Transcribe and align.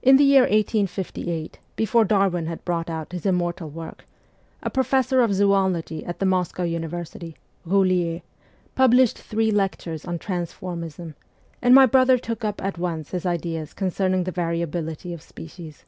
In 0.00 0.16
the 0.16 0.24
year 0.24 0.44
1858, 0.44 1.58
before 1.76 2.06
Darwin 2.06 2.46
had 2.46 2.64
brought 2.64 2.88
out 2.88 3.12
his 3.12 3.26
immortal 3.26 3.68
work, 3.68 4.06
a 4.62 4.70
professor 4.70 5.20
of 5.20 5.34
zoology 5.34 6.02
at 6.02 6.18
the 6.18 6.24
Moscow 6.24 6.62
University, 6.62 7.36
Boulier, 7.66 8.22
published 8.74 9.18
three 9.18 9.50
lectures 9.50 10.06
on 10.06 10.18
transformism, 10.18 11.12
and 11.60 11.74
my 11.74 11.84
brother 11.84 12.16
took 12.16 12.42
up 12.42 12.64
at 12.64 12.78
once 12.78 13.10
his 13.10 13.26
ideas 13.26 13.74
concerning 13.74 14.24
the 14.24 14.32
variability 14.32 15.12
of 15.12 15.20
species. 15.20 15.84